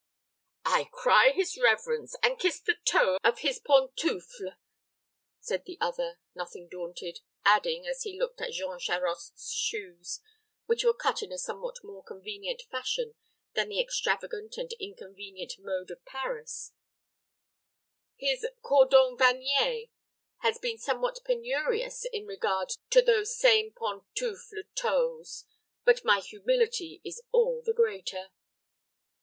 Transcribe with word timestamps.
"I 0.65 0.85
cry 0.91 1.29
his 1.29 1.57
reverence, 1.59 2.15
and 2.23 2.39
kiss 2.39 2.59
the 2.59 2.73
toe 2.85 3.19
of 3.23 3.41
his 3.41 3.59
pantoufle," 3.59 4.55
said 5.39 5.65
the 5.65 5.77
other, 5.79 6.17
nothing 6.33 6.67
daunted, 6.67 7.19
adding, 7.45 7.85
as 7.85 8.01
he 8.01 8.17
looked 8.19 8.41
at 8.41 8.53
Jean 8.53 8.79
Charost's 8.79 9.53
shoes, 9.53 10.19
which 10.65 10.83
were 10.83 10.95
cut 10.95 11.21
in 11.21 11.31
a 11.31 11.37
somewhat 11.37 11.83
more 11.83 12.03
convenient 12.03 12.63
fashion 12.71 13.13
than 13.53 13.69
the 13.69 13.79
extravagant 13.79 14.57
and 14.57 14.71
inconvenient 14.79 15.53
mode 15.59 15.91
of 15.91 16.03
Paris, 16.03 16.71
"His 18.15 18.47
cordovanier 18.63 19.91
has 20.39 20.57
been 20.57 20.79
somewhat 20.79 21.19
penurious 21.23 22.05
in 22.11 22.25
regard 22.25 22.71
to 22.89 23.03
those 23.03 23.37
same 23.37 23.71
pantoufle 23.73 24.63
toes, 24.73 25.45
but 25.85 26.03
my 26.03 26.21
humility 26.21 27.01
is 27.05 27.21
all 27.31 27.61
the 27.63 27.71
greater." 27.75 28.31